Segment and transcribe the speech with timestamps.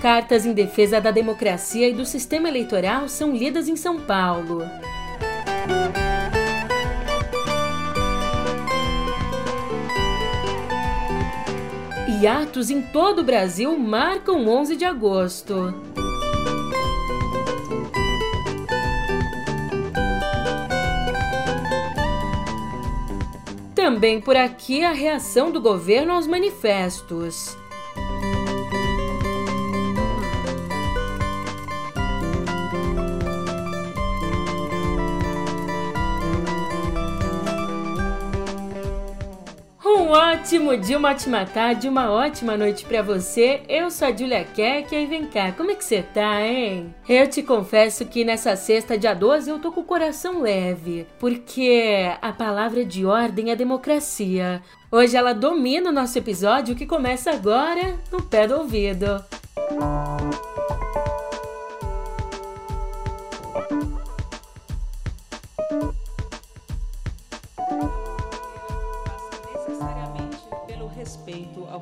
[0.00, 4.62] cartas em defesa da democracia e do sistema eleitoral são lidas em São Paulo.
[12.20, 15.74] E atos em todo o Brasil marcam 11 de agosto.
[23.74, 27.56] Também por aqui a reação do governo aos manifestos.
[40.10, 43.62] Um ótimo dia, uma ótima tarde, uma ótima noite para você.
[43.68, 46.92] Eu sou a Julia Keck e vem cá, como é que você tá, hein?
[47.08, 52.10] Eu te confesso que nessa sexta, dia 12, eu tô com o coração leve, porque
[52.20, 54.60] a palavra de ordem é democracia.
[54.90, 59.24] Hoje ela domina o nosso episódio que começa agora no pé do ouvido.
[59.70, 60.49] Música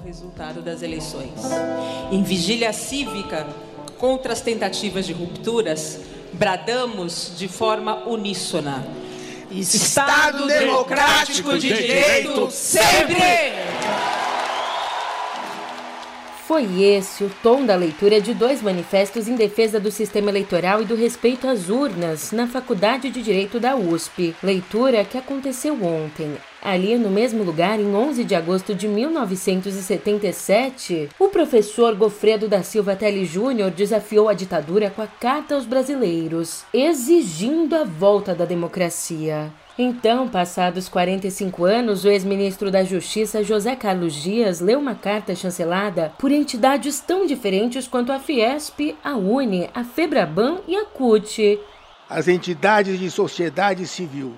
[0.08, 1.32] resultado das eleições.
[2.10, 3.46] Em vigília cívica
[3.98, 6.00] contra as tentativas de rupturas,
[6.32, 8.86] bradamos de forma uníssona.
[9.50, 13.18] Estado democrático de direito sempre!
[16.46, 20.86] Foi esse o tom da leitura de dois manifestos em defesa do sistema eleitoral e
[20.86, 24.34] do respeito às urnas na Faculdade de Direito da USP.
[24.42, 26.38] Leitura que aconteceu ontem.
[26.62, 32.96] Ali, no mesmo lugar, em 11 de agosto de 1977, o professor Gofredo da Silva
[32.96, 39.52] Telli Júnior desafiou a ditadura com a Carta aos Brasileiros, exigindo a volta da democracia.
[39.78, 46.12] Então, passados 45 anos, o ex-ministro da Justiça José Carlos Dias leu uma carta chancelada
[46.18, 51.60] por entidades tão diferentes quanto a Fiesp, a UNE, a Febraban e a CUT.
[52.10, 54.34] As entidades de sociedade civil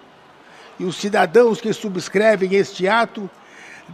[0.80, 3.28] e os cidadãos que subscrevem este ato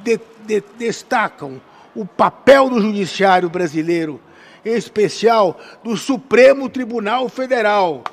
[0.05, 1.61] de, de, destacam
[1.97, 4.21] o papel do judiciário brasileiro,
[4.65, 8.05] em especial do Supremo Tribunal Federal,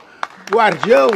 [0.51, 1.09] guardião.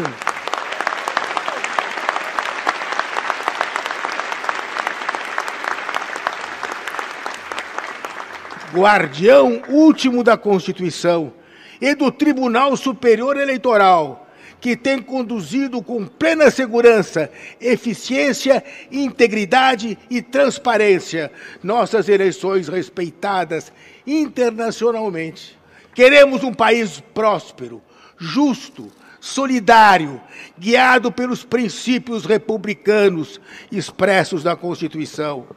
[8.72, 11.34] Guardião último da Constituição
[11.82, 14.27] e do Tribunal Superior Eleitoral,
[14.60, 17.30] que tem conduzido com plena segurança,
[17.62, 21.32] eficiência, integridade e transparência
[21.64, 23.72] nossas eleições respeitadas
[24.06, 25.58] internacionalmente.
[25.94, 27.82] Queremos um país próspero,
[28.18, 30.22] justo, solidário,
[30.58, 33.40] guiado pelos princípios republicanos
[33.72, 35.48] expressos na Constituição,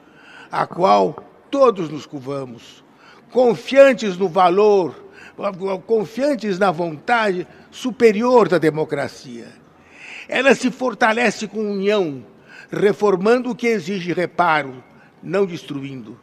[0.51, 2.83] a qual todos nos curvamos
[3.31, 5.10] confiantes no valor,
[5.87, 9.49] confiantes na vontade superior da democracia.
[10.29, 12.25] Ela se fortalece com união,
[12.71, 14.83] reformando o que exige reparo,
[15.23, 16.19] não destruindo,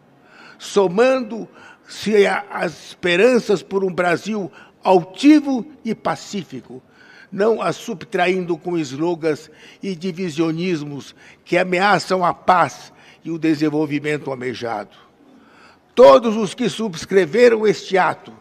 [0.57, 4.51] somando-se às esperanças por um Brasil
[4.83, 6.81] altivo e pacífico,
[7.29, 9.51] não as subtraindo com slogans
[9.83, 11.13] e divisionismos
[11.43, 14.95] que ameaçam a paz e o desenvolvimento almejado.
[15.93, 18.31] Todos os que subscreveram este ato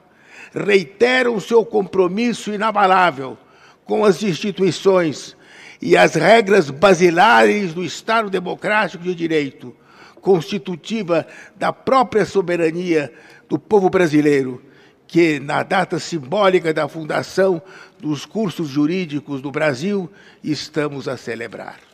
[0.56, 3.36] reiteram seu compromisso inabalável
[3.84, 5.36] com as instituições
[5.82, 9.76] e as regras basilares do Estado Democrático de Direito,
[10.22, 13.12] constitutiva da própria soberania
[13.48, 14.62] do povo brasileiro,
[15.06, 17.62] que, na data simbólica da fundação
[18.00, 20.10] dos cursos jurídicos do Brasil,
[20.42, 21.85] estamos a celebrar.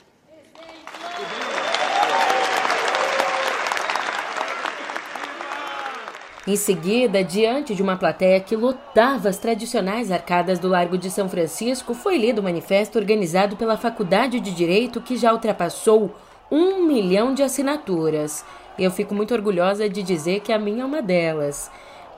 [6.44, 11.28] Em seguida, diante de uma plateia que lotava as tradicionais arcadas do Largo de São
[11.28, 16.12] Francisco, foi lido o manifesto organizado pela Faculdade de Direito que já ultrapassou
[16.50, 18.44] um milhão de assinaturas.
[18.76, 21.70] Eu fico muito orgulhosa de dizer que a minha é uma delas.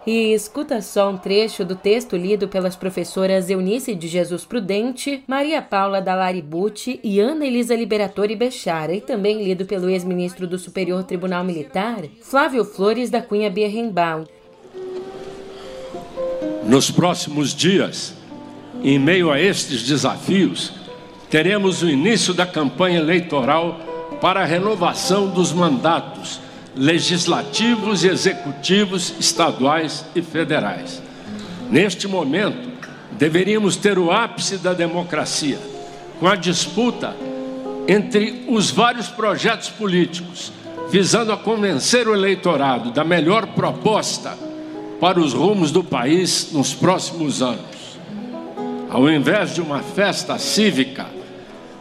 [0.06, 5.62] E escuta só um trecho do texto lido pelas professoras Eunice de Jesus Prudente, Maria
[5.62, 11.42] Paula Dalaribucci e Ana Elisa Liberatore Bechara, e também lido pelo ex-ministro do Superior Tribunal
[11.42, 14.24] Militar, Flávio Flores da Cunha Bierrenbaum.
[16.64, 18.12] Nos próximos dias,
[18.82, 20.72] em meio a estes desafios,
[21.30, 23.80] teremos o início da campanha eleitoral
[24.20, 26.40] para a renovação dos mandatos
[26.76, 31.02] legislativos e executivos estaduais e federais.
[31.70, 32.68] Neste momento,
[33.12, 35.58] deveríamos ter o ápice da democracia,
[36.18, 37.14] com a disputa
[37.86, 40.52] entre os vários projetos políticos,
[40.90, 44.36] visando a convencer o eleitorado da melhor proposta
[45.00, 47.98] para os rumos do país nos próximos anos.
[48.88, 51.06] Ao invés de uma festa cívica,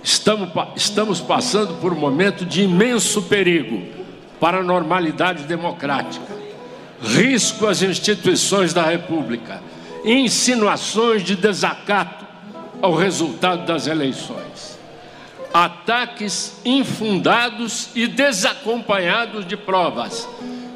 [0.03, 4.02] estamos, estamos passando por um momento de imenso perigo
[4.43, 6.35] para a normalidade democrática,
[7.01, 9.63] risco às instituições da República,
[10.03, 12.25] insinuações de desacato
[12.81, 14.77] ao resultado das eleições,
[15.53, 20.27] ataques infundados e desacompanhados de provas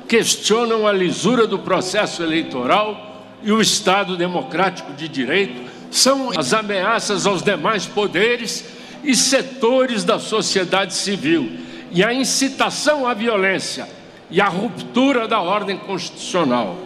[0.07, 7.25] questionam a lisura do processo eleitoral e o Estado democrático de direito, são as ameaças
[7.25, 8.63] aos demais poderes
[9.03, 13.87] e setores da sociedade civil e a incitação à violência
[14.29, 16.77] e à ruptura da ordem constitucional.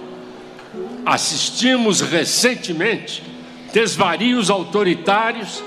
[1.05, 3.23] Assistimos recentemente
[3.73, 5.63] desvarios autoritários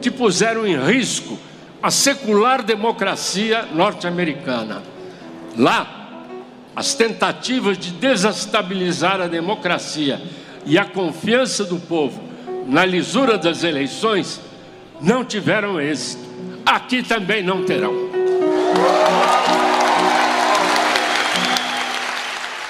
[0.00, 1.38] que puseram em risco
[1.82, 4.82] a secular democracia norte-americana.
[5.56, 5.96] Lá,
[6.74, 10.20] as tentativas de desestabilizar a democracia
[10.64, 12.22] e a confiança do povo
[12.66, 14.40] na lisura das eleições
[15.00, 16.24] não tiveram êxito.
[16.64, 18.05] Aqui também não terão.
[18.76, 19.35] Woo!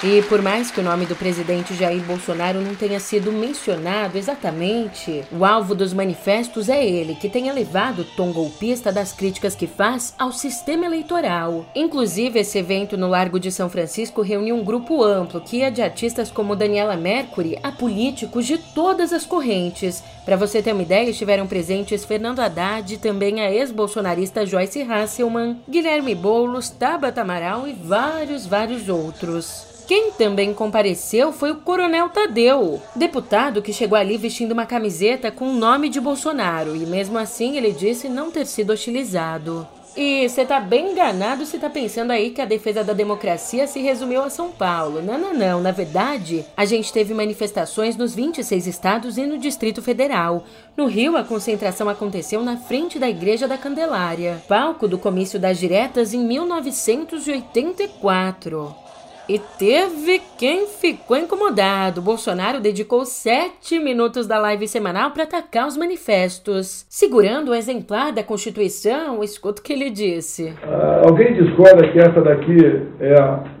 [0.03, 5.23] E por mais que o nome do presidente Jair Bolsonaro não tenha sido mencionado exatamente,
[5.31, 9.65] o alvo dos manifestos é ele, que tem elevado o tom golpista das críticas que
[9.65, 11.65] faz ao sistema eleitoral.
[11.75, 15.81] Inclusive, esse evento no Largo de São Francisco reuniu um grupo amplo que ia de
[15.81, 20.03] artistas como Daniela Mercury a políticos de todas as correntes.
[20.23, 25.59] Para você ter uma ideia, estiveram presentes Fernando Haddad e também a ex-bolsonarista Joyce Hasselman,
[25.67, 29.76] Guilherme Boulos, Tabata Amaral e vários, vários outros.
[29.87, 35.47] Quem também compareceu foi o Coronel Tadeu, deputado que chegou ali vestindo uma camiseta com
[35.47, 39.65] o nome de Bolsonaro e mesmo assim ele disse não ter sido hostilizado.
[39.95, 43.79] E você tá bem enganado se tá pensando aí que a defesa da democracia se
[43.79, 45.01] resumiu a São Paulo.
[45.01, 45.61] Não, não, não.
[45.61, 50.43] Na verdade, a gente teve manifestações nos 26 estados e no Distrito Federal.
[50.75, 55.57] No Rio, a concentração aconteceu na frente da Igreja da Candelária, palco do comício das
[55.57, 58.86] diretas em 1984.
[59.29, 62.01] E teve quem ficou incomodado.
[62.01, 66.85] Bolsonaro dedicou sete minutos da live semanal para atacar os manifestos.
[66.89, 70.53] Segurando o exemplar da Constituição, escuta o que ele disse.
[70.63, 72.57] Uh, alguém discorda que essa daqui
[73.01, 73.57] é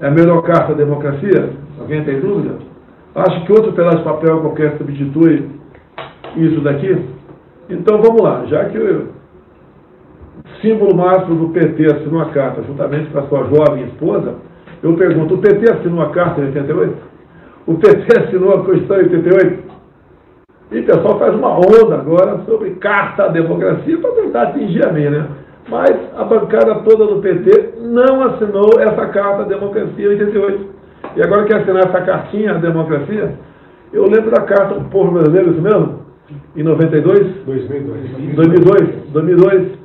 [0.00, 1.50] é a melhor carta da democracia?
[1.78, 2.58] Alguém tem dúvida?
[3.14, 5.50] Acho que outro pedaço de papel qualquer substitui
[6.36, 7.04] isso daqui?
[7.68, 9.08] Então vamos lá, já que o
[10.62, 14.36] símbolo máximo do PT assinou a carta juntamente com a sua jovem esposa,
[14.82, 16.96] eu pergunto, o PT assinou a Carta em 88?
[17.66, 19.68] O PT assinou a Constituição em 88?
[20.70, 24.92] E o pessoal faz uma onda agora sobre Carta à Democracia para tentar atingir a
[24.92, 25.26] mim, né?
[25.68, 30.66] Mas a bancada toda do PT não assinou essa Carta à Democracia em 88.
[31.16, 33.34] E agora quer assinar essa cartinha à democracia?
[33.92, 36.00] Eu lembro da Carta do Povo Brasileiro, isso mesmo?
[36.54, 37.44] Em 92?
[37.46, 38.34] 2002.
[38.34, 39.10] 2002.
[39.12, 39.78] 2002.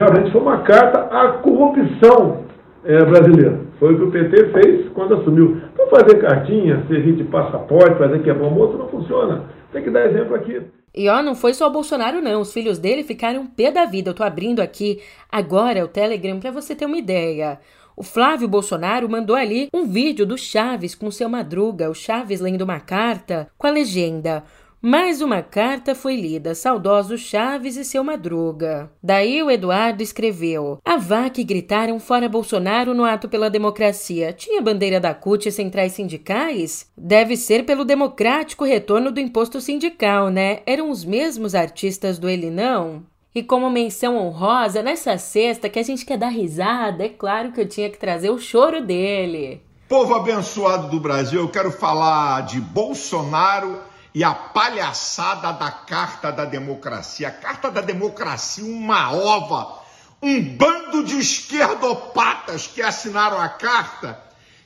[0.00, 2.38] Realmente foi uma carta à corrupção
[2.84, 3.67] é, brasileira.
[3.78, 5.60] Foi o que o PT fez quando assumiu.
[5.72, 9.44] Então fazer cartinha, servir de passaporte, fazer que é bom moço, não funciona.
[9.72, 10.60] Tem que dar exemplo aqui.
[10.94, 14.10] E ó, não foi só o Bolsonaro não, os filhos dele ficaram pé da vida.
[14.10, 17.60] Eu tô abrindo aqui agora o Telegram para você ter uma ideia.
[17.96, 22.62] O Flávio Bolsonaro mandou ali um vídeo do Chaves com seu Madruga, o Chaves lendo
[22.62, 24.44] uma carta com a legenda:
[24.80, 28.88] mais uma carta foi lida, saudoso Chaves e seu Madruga.
[29.02, 34.32] Daí o Eduardo escreveu: A VAC gritaram fora Bolsonaro no ato pela democracia.
[34.32, 36.88] Tinha bandeira da CUT e centrais sindicais?
[36.96, 40.60] Deve ser pelo democrático retorno do imposto sindical, né?
[40.64, 43.02] Eram os mesmos artistas do Ele Não?
[43.34, 47.60] E como menção honrosa, nessa sexta que a gente quer dar risada, é claro que
[47.60, 49.60] eu tinha que trazer o choro dele.
[49.88, 53.78] Povo abençoado do Brasil, eu quero falar de Bolsonaro
[54.14, 57.28] e a palhaçada da Carta da Democracia.
[57.28, 59.82] A Carta da Democracia, uma ova,
[60.22, 64.20] um bando de esquerdopatas que assinaram a carta,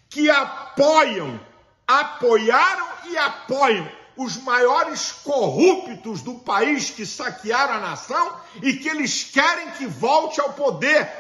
[0.09, 1.41] que apoiam,
[1.87, 9.25] apoiaram e apoiam os maiores corruptos do país que saquearam a nação e que eles
[9.25, 11.11] querem que volte ao poder.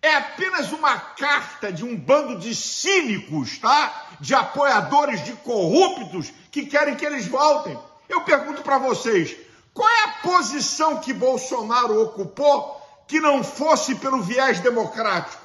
[0.00, 4.06] É apenas uma carta de um bando de cínicos, tá?
[4.20, 7.78] De apoiadores de corruptos que querem que eles voltem.
[8.08, 9.36] Eu pergunto para vocês:
[9.74, 12.76] qual é a posição que Bolsonaro ocupou
[13.06, 15.42] que não fosse pelo viés democrático?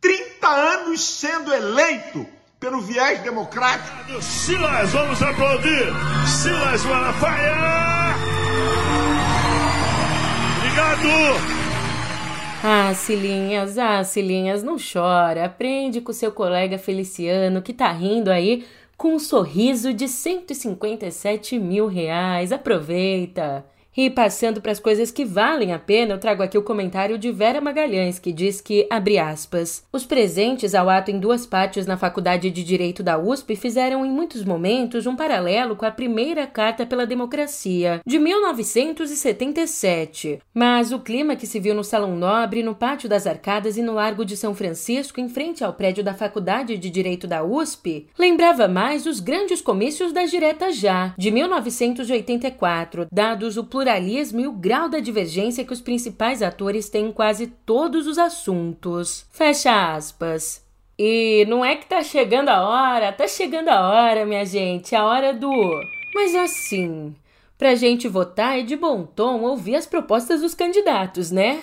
[0.00, 2.26] 30 anos sendo eleito
[2.60, 4.22] pelo viés democrático.
[4.22, 5.86] Silas, vamos aplaudir.
[6.26, 7.54] Silas Malafaia.
[10.58, 11.58] Obrigado.
[12.62, 15.44] Ah, Silinhas, ah, Silinhas, não chora.
[15.44, 18.66] Aprende com seu colega Feliciano que tá rindo aí
[18.98, 22.50] com um sorriso de 157 mil reais.
[22.50, 23.64] Aproveita!
[23.98, 27.32] E passando para as coisas que valem a pena, eu trago aqui o comentário de
[27.32, 31.96] Vera Magalhães, que diz que, abre aspas, os presentes ao ato em duas partes na
[31.96, 36.86] Faculdade de Direito da USP fizeram em muitos momentos um paralelo com a primeira Carta
[36.86, 40.38] pela Democracia, de 1977.
[40.54, 43.94] Mas o clima que se viu no Salão Nobre, no Pátio das Arcadas e no
[43.94, 48.68] Largo de São Francisco, em frente ao prédio da Faculdade de Direito da USP, lembrava
[48.68, 54.52] mais os grandes comícios das Diretas Já, de 1984, dados o plural pluralismo e o
[54.52, 59.26] grau da divergência que os principais atores têm em quase todos os assuntos.
[59.32, 60.62] Fecha aspas.
[60.98, 65.04] E não é que tá chegando a hora, tá chegando a hora, minha gente, a
[65.04, 65.50] hora do.
[66.14, 67.16] Mas assim,
[67.56, 71.62] pra gente votar é de bom tom ouvir as propostas dos candidatos, né?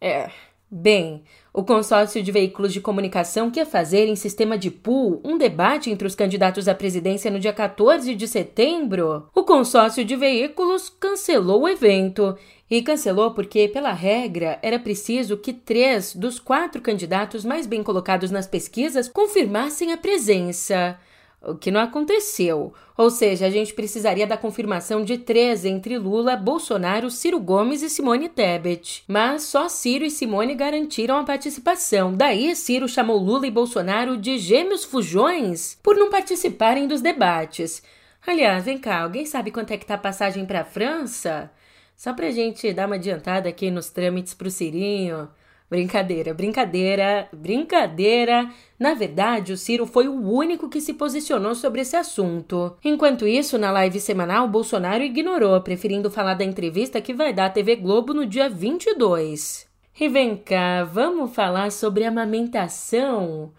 [0.00, 0.30] É.
[0.70, 5.90] Bem, o consórcio de veículos de comunicação quer fazer em sistema de pool um debate
[5.90, 9.28] entre os candidatos à presidência no dia 14 de setembro.
[9.34, 12.36] O consórcio de veículos cancelou o evento.
[12.70, 18.30] E cancelou porque, pela regra, era preciso que três dos quatro candidatos mais bem colocados
[18.30, 20.96] nas pesquisas confirmassem a presença
[21.42, 22.72] o que não aconteceu.
[22.96, 27.88] Ou seja, a gente precisaria da confirmação de três entre Lula, Bolsonaro, Ciro Gomes e
[27.88, 29.02] Simone Tebet.
[29.08, 32.12] Mas só Ciro e Simone garantiram a participação.
[32.12, 37.82] Daí, Ciro chamou Lula e Bolsonaro de gêmeos fujões por não participarem dos debates.
[38.26, 41.50] Aliás, vem cá, alguém sabe quanto é que tá a passagem para a França?
[41.96, 45.28] Só pra gente dar uma adiantada aqui nos trâmites pro Cirinho.
[45.70, 48.50] Brincadeira, brincadeira, brincadeira.
[48.76, 52.76] Na verdade, o Ciro foi o único que se posicionou sobre esse assunto.
[52.84, 57.50] Enquanto isso, na live semanal, Bolsonaro ignorou, preferindo falar da entrevista que vai dar à
[57.50, 59.68] TV Globo no dia 22.
[60.00, 63.52] E vem cá, vamos falar sobre amamentação?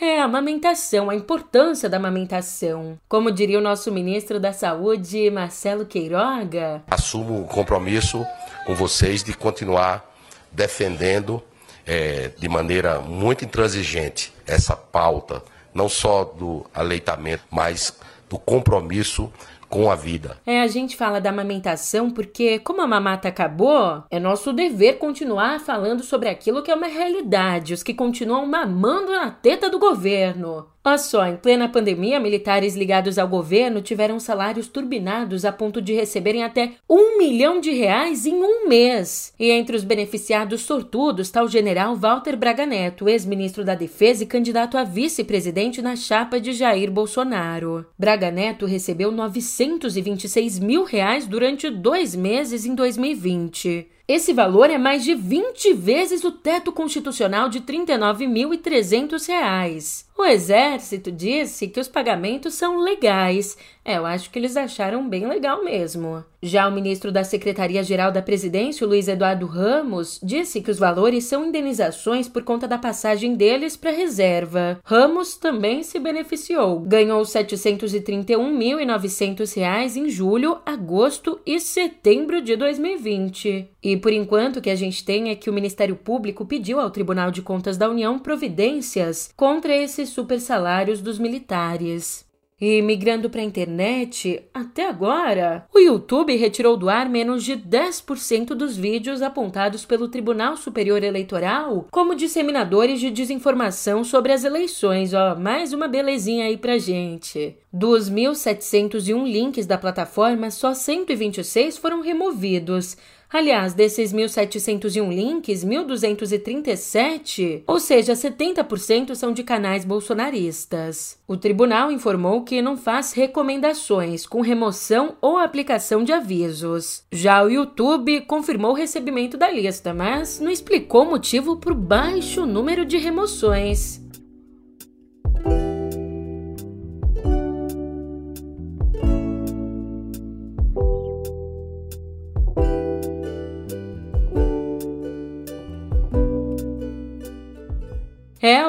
[0.00, 2.96] É, a amamentação, a importância da amamentação.
[3.08, 6.84] Como diria o nosso ministro da Saúde, Marcelo Queiroga.
[6.88, 8.24] Assumo o compromisso
[8.66, 10.14] com vocês de continuar
[10.52, 11.42] defendendo
[11.86, 17.96] é, de maneira muito intransigente essa pauta, não só do aleitamento, mas
[18.28, 19.32] do compromisso
[19.68, 20.38] com a vida.
[20.46, 25.60] É, a gente fala da amamentação porque, como a mamata acabou, é nosso dever continuar
[25.60, 30.66] falando sobre aquilo que é uma realidade, os que continuam mamando na teta do governo.
[30.86, 35.92] Olha só, em plena pandemia, militares ligados ao governo tiveram salários turbinados a ponto de
[35.92, 39.34] receberem até um milhão de reais em um mês.
[39.36, 44.28] E entre os beneficiados sortudos está o general Walter Braga Neto, ex-ministro da Defesa e
[44.28, 47.84] candidato a vice-presidente na chapa de Jair Bolsonaro.
[47.98, 53.88] Braga Neto recebeu 926 mil reais durante dois meses em 2020.
[54.06, 60.05] Esse valor é mais de 20 vezes o teto constitucional de R$ 39.300.
[60.18, 63.54] O Exército disse que os pagamentos são legais.
[63.84, 66.24] É, eu acho que eles acharam bem legal mesmo.
[66.42, 71.46] Já o ministro da Secretaria-Geral da Presidência, Luiz Eduardo Ramos, disse que os valores são
[71.46, 74.78] indenizações por conta da passagem deles para reserva.
[74.84, 76.80] Ramos também se beneficiou.
[76.80, 83.68] Ganhou R$ 731.900 em julho, agosto e setembro de 2020.
[83.82, 86.90] E por enquanto o que a gente tem é que o Ministério Público pediu ao
[86.90, 92.26] Tribunal de Contas da União providências contra esses super salários dos militares.
[92.58, 98.54] E migrando para a internet, até agora, o YouTube retirou do ar menos de 10%
[98.54, 105.12] dos vídeos apontados pelo Tribunal Superior Eleitoral como disseminadores de desinformação sobre as eleições.
[105.12, 107.58] Ó, mais uma belezinha aí pra gente.
[107.70, 112.96] Dos 1.701 links da plataforma, só 126 foram removidos.
[113.32, 121.18] Aliás, desses 1.701 links, 1.237, ou seja, 70% são de canais bolsonaristas.
[121.26, 127.02] O tribunal informou que não faz recomendações com remoção ou aplicação de avisos.
[127.10, 131.76] Já o YouTube confirmou o recebimento da lista, mas não explicou o motivo para o
[131.76, 134.05] baixo número de remoções.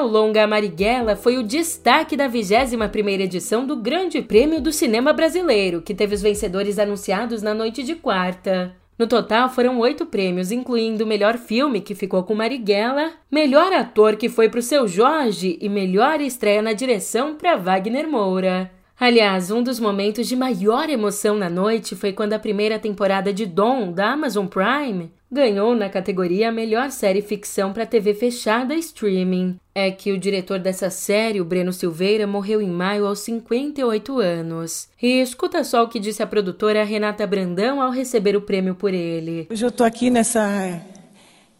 [0.08, 5.94] Longa Marighella foi o destaque da 21ª edição do Grande Prêmio do Cinema Brasileiro, que
[5.94, 8.74] teve os vencedores anunciados na noite de quarta.
[8.98, 14.28] No total, foram oito prêmios, incluindo Melhor Filme, que ficou com Marighella, Melhor Ator, que
[14.28, 18.72] foi para o Seu Jorge, e Melhor Estreia na Direção para Wagner Moura.
[18.98, 23.46] Aliás, um dos momentos de maior emoção na noite foi quando a primeira temporada de
[23.46, 29.56] Dom, da Amazon Prime, ganhou na categoria Melhor Série Ficção para TV Fechada Streaming.
[29.74, 34.88] É que o diretor dessa série, o Breno Silveira, morreu em maio aos 58 anos.
[35.00, 38.94] E escuta só o que disse a produtora Renata Brandão ao receber o prêmio por
[38.94, 39.46] ele.
[39.50, 40.82] Hoje eu estou aqui nessa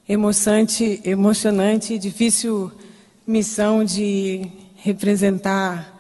[0.09, 2.73] emocionante, emocionante e difícil
[3.27, 5.97] missão de representar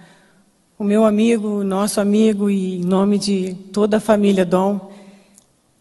[0.78, 4.90] o meu amigo, nosso amigo e em nome de toda a família Dom.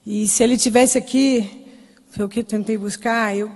[0.06, 1.57] E se ele tivesse aqui,
[2.18, 3.52] foi o que tentei buscar, eu,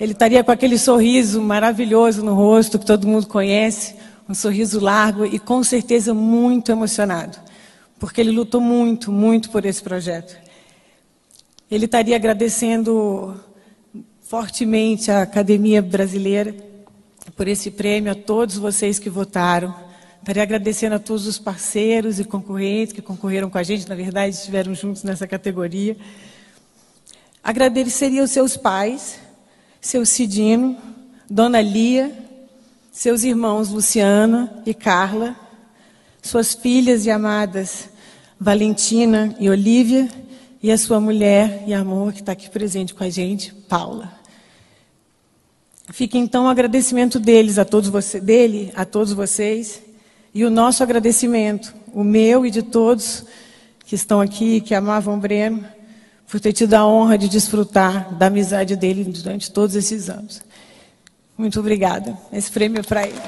[0.00, 3.94] ele estaria com aquele sorriso maravilhoso no rosto que todo mundo conhece,
[4.26, 7.38] um sorriso largo e com certeza muito emocionado,
[7.98, 10.34] porque ele lutou muito, muito por esse projeto.
[11.70, 13.38] Ele estaria agradecendo
[14.22, 16.56] fortemente à Academia Brasileira
[17.36, 19.74] por esse prêmio, a todos vocês que votaram.
[20.20, 24.34] Estaria agradecendo a todos os parceiros e concorrentes que concorreram com a gente, na verdade,
[24.34, 25.94] estiveram juntos nessa categoria.
[27.42, 29.18] Agradeceria os seus pais,
[29.80, 30.76] seu Cidino,
[31.28, 32.12] Dona Lia,
[32.90, 35.36] seus irmãos Luciana e Carla,
[36.20, 37.88] suas filhas e amadas
[38.40, 40.08] Valentina e Olívia,
[40.62, 44.12] e a sua mulher e amor que está aqui presente com a gente, Paula.
[45.90, 49.80] Fica então o agradecimento deles a todos você, dele a todos vocês
[50.34, 53.24] e o nosso agradecimento, o meu e de todos
[53.86, 55.64] que estão aqui, que amavam Breno,
[56.30, 60.42] por ter tido a honra de desfrutar da amizade dele durante todos esses anos.
[61.36, 62.18] Muito obrigada.
[62.32, 63.18] Esse prêmio é para ele.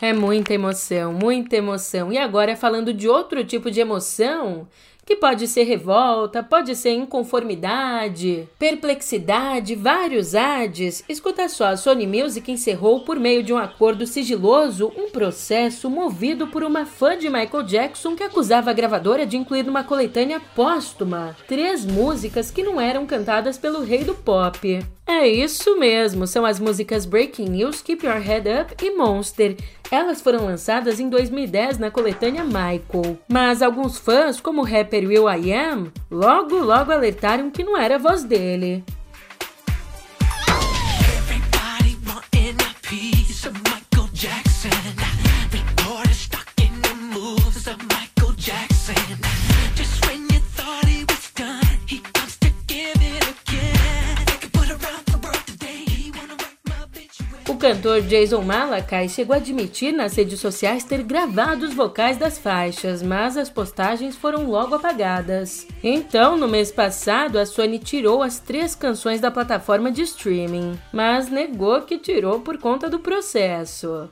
[0.00, 2.12] É muita emoção, muita emoção.
[2.12, 4.68] E agora falando de outro tipo de emoção,
[5.04, 11.04] que pode ser revolta, pode ser inconformidade, perplexidade, vários ades.
[11.08, 16.46] Escuta só, a Sony Music encerrou por meio de um acordo sigiloso um processo movido
[16.46, 21.36] por uma fã de Michael Jackson que acusava a gravadora de incluir numa coletânea póstuma
[21.46, 24.84] três músicas que não eram cantadas pelo rei do pop.
[25.06, 29.54] É isso mesmo, são as músicas Breaking News, Keep Your Head Up e Monster.
[29.90, 33.18] Elas foram lançadas em 2010 na coletânea Michael.
[33.28, 37.96] Mas alguns fãs, como o rapper Will I Am, logo logo alertaram que não era
[37.96, 38.82] a voz dele.
[57.64, 63.02] Cantor Jason Malakai chegou a admitir nas redes sociais ter gravado os vocais das faixas,
[63.02, 65.66] mas as postagens foram logo apagadas.
[65.82, 71.30] Então, no mês passado, a Sony tirou as três canções da plataforma de streaming, mas
[71.30, 74.10] negou que tirou por conta do processo.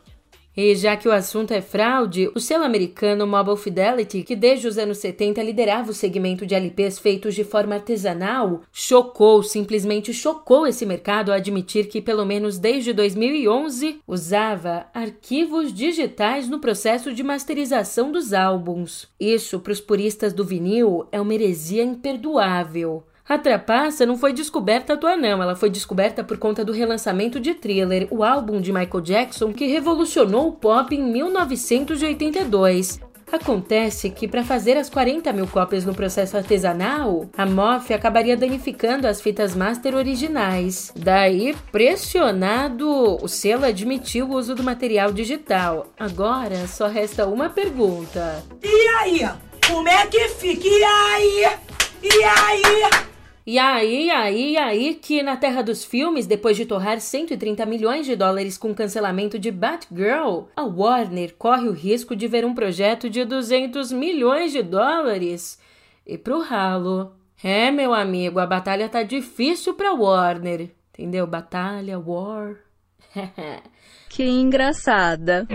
[0.54, 4.76] E já que o assunto é fraude, o selo americano Mobile Fidelity, que desde os
[4.76, 10.84] anos 70 liderava o segmento de LPs feitos de forma artesanal, chocou, simplesmente chocou esse
[10.84, 18.12] mercado ao admitir que, pelo menos desde 2011, usava arquivos digitais no processo de masterização
[18.12, 19.08] dos álbuns.
[19.18, 23.04] Isso, para os puristas do vinil, é uma heresia imperdoável.
[23.32, 27.40] A trapaça não foi descoberta à toa não, ela foi descoberta por conta do relançamento
[27.40, 33.00] de Thriller, o álbum de Michael Jackson que revolucionou o pop em 1982.
[33.32, 39.08] Acontece que, para fazer as 40 mil cópias no processo artesanal, a MOF acabaria danificando
[39.08, 40.92] as fitas master originais.
[40.94, 42.86] Daí, pressionado,
[43.24, 45.86] o selo admitiu o uso do material digital.
[45.98, 49.26] Agora, só resta uma pergunta: E aí?
[49.66, 50.68] Como é que fica?
[50.68, 51.46] E aí?
[52.02, 53.11] E aí?
[53.44, 58.14] E aí, aí, aí que na Terra dos Filmes, depois de torrar 130 milhões de
[58.14, 63.10] dólares com o cancelamento de Batgirl, a Warner corre o risco de ver um projeto
[63.10, 65.58] de 200 milhões de dólares
[66.06, 67.12] e pro ralo.
[67.42, 70.70] É, meu amigo, a batalha tá difícil pra Warner.
[70.92, 71.26] Entendeu?
[71.26, 72.56] Batalha, war.
[74.08, 75.48] que engraçada.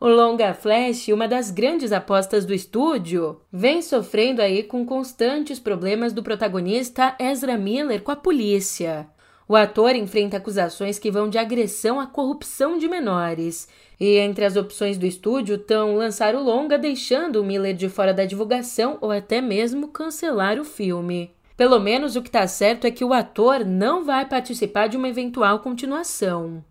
[0.00, 6.12] O longa Flash, uma das grandes apostas do estúdio, vem sofrendo aí com constantes problemas
[6.12, 9.08] do protagonista Ezra Miller com a polícia.
[9.48, 13.66] O ator enfrenta acusações que vão de agressão à corrupção de menores.
[13.98, 18.14] E entre as opções do estúdio estão lançar o longa deixando o Miller de fora
[18.14, 21.32] da divulgação ou até mesmo cancelar o filme.
[21.56, 25.08] Pelo menos o que está certo é que o ator não vai participar de uma
[25.08, 26.62] eventual continuação.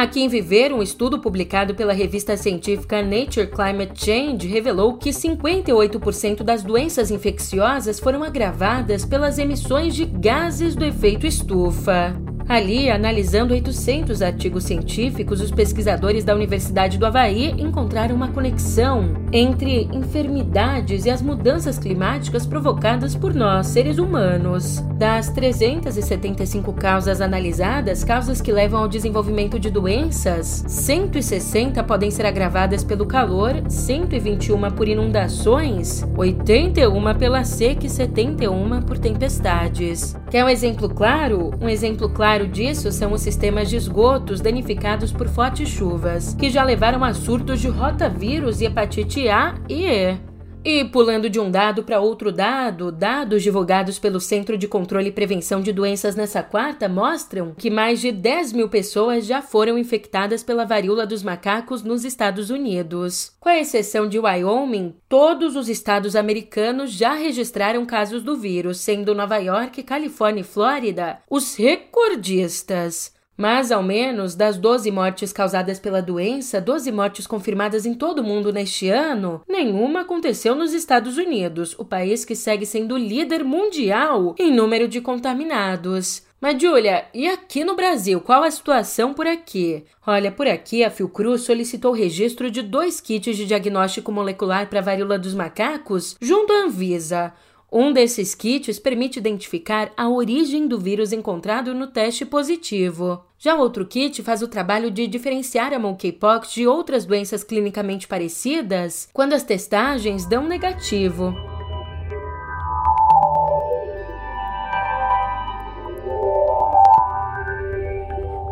[0.00, 6.42] Aqui em Viver, um estudo publicado pela revista científica Nature Climate Change revelou que 58%
[6.42, 12.16] das doenças infecciosas foram agravadas pelas emissões de gases do efeito estufa.
[12.50, 19.88] Ali, analisando 800 artigos científicos, os pesquisadores da Universidade do Havaí encontraram uma conexão entre
[19.92, 24.82] enfermidades e as mudanças climáticas provocadas por nós, seres humanos.
[24.98, 32.82] Das 375 causas analisadas, causas que levam ao desenvolvimento de doenças, 160 podem ser agravadas
[32.82, 36.02] pelo calor, 121 por inundações,
[36.50, 40.16] 81 pela seca e 71 por tempestades.
[40.28, 41.52] Quer um exemplo claro?
[41.60, 46.64] Um exemplo claro disso são os sistemas de esgotos danificados por fortes chuvas, que já
[46.64, 50.29] levaram a surtos de rotavírus e hepatite A e E.
[50.62, 55.12] E pulando de um dado para outro dado, dados divulgados pelo Centro de Controle e
[55.12, 60.42] Prevenção de Doenças nessa quarta mostram que mais de 10 mil pessoas já foram infectadas
[60.42, 63.32] pela varíola dos macacos nos Estados Unidos.
[63.40, 69.14] Com a exceção de Wyoming, todos os estados americanos já registraram casos do vírus, sendo
[69.14, 73.18] Nova York, Califórnia e Flórida os recordistas.
[73.40, 78.22] Mas, ao menos, das 12 mortes causadas pela doença, 12 mortes confirmadas em todo o
[78.22, 84.34] mundo neste ano, nenhuma aconteceu nos Estados Unidos, o país que segue sendo líder mundial
[84.38, 86.22] em número de contaminados.
[86.38, 89.84] Mas, Julia, e aqui no Brasil, qual a situação por aqui?
[90.06, 94.80] Olha, por aqui a Fiocruz solicitou o registro de dois kits de diagnóstico molecular para
[94.80, 97.32] a varíola dos macacos junto à Anvisa.
[97.72, 103.24] Um desses kits permite identificar a origem do vírus encontrado no teste positivo.
[103.38, 109.08] Já outro kit faz o trabalho de diferenciar a monkeypox de outras doenças clinicamente parecidas
[109.12, 111.32] quando as testagens dão negativo.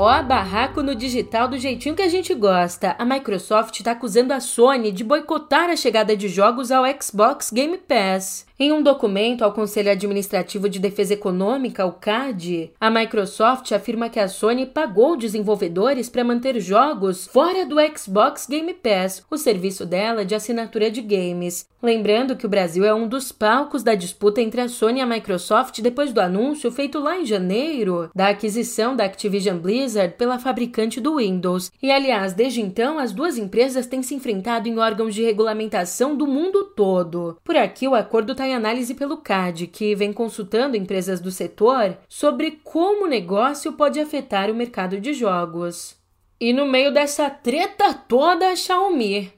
[0.01, 2.95] Ó, barraco no digital do jeitinho que a gente gosta.
[3.01, 7.77] A Microsoft está acusando a Sony de boicotar a chegada de jogos ao Xbox Game
[7.79, 8.48] Pass.
[8.61, 14.19] Em um documento ao Conselho Administrativo de Defesa Econômica, o CAD, a Microsoft afirma que
[14.19, 20.25] a Sony pagou desenvolvedores para manter jogos fora do Xbox Game Pass, o serviço dela
[20.25, 21.69] de assinatura de games.
[21.81, 25.07] Lembrando que o Brasil é um dos palcos da disputa entre a Sony e a
[25.07, 31.01] Microsoft depois do anúncio feito lá em janeiro da aquisição da Activision Blizzard pela fabricante
[31.01, 31.71] do Windows.
[31.81, 36.27] E aliás, desde então, as duas empresas têm se enfrentado em órgãos de regulamentação do
[36.27, 37.39] mundo todo.
[37.45, 41.97] Por aqui, o acordo está em análise pelo CAD, que vem consultando empresas do setor
[42.09, 45.97] sobre como o negócio pode afetar o mercado de jogos.
[46.41, 49.33] E no meio dessa treta toda, a Xiaomi.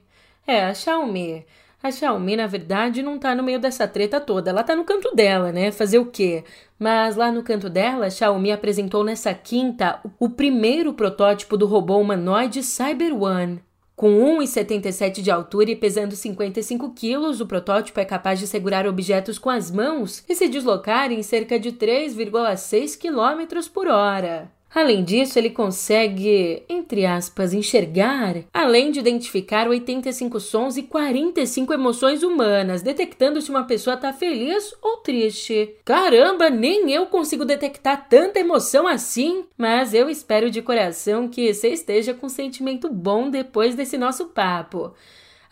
[0.46, 1.46] É, a Xiaomi.
[1.82, 4.50] A Xiaomi, na verdade, não tá no meio dessa treta toda.
[4.50, 5.72] Ela tá no canto dela, né?
[5.72, 6.44] Fazer o quê?
[6.78, 11.98] Mas lá no canto dela, a Xiaomi apresentou nessa quinta o primeiro protótipo do robô
[11.98, 13.62] humanoide Cyber One.
[14.00, 19.38] Com 1,77 de altura e pesando 55 quilos, o protótipo é capaz de segurar objetos
[19.38, 24.50] com as mãos e se deslocar em cerca de 3,6 km por hora.
[24.72, 32.22] Além disso, ele consegue, entre aspas, enxergar, além de identificar 85 sons e 45 emoções
[32.22, 35.74] humanas, detectando se uma pessoa está feliz ou triste.
[35.84, 41.70] Caramba, nem eu consigo detectar tanta emoção assim, mas eu espero de coração que você
[41.70, 44.94] esteja com um sentimento bom depois desse nosso papo.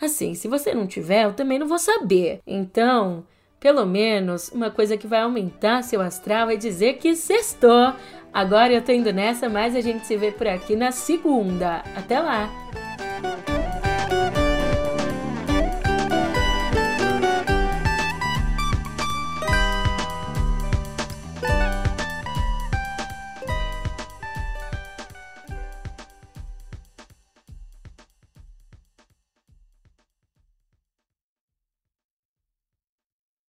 [0.00, 2.40] Assim, se você não tiver, eu também não vou saber.
[2.46, 3.24] Então,
[3.61, 7.92] pelo menos uma coisa que vai aumentar seu astral é dizer que sextou.
[8.32, 11.82] Agora eu tô indo nessa, mas a gente se vê por aqui na segunda.
[11.96, 12.48] Até lá!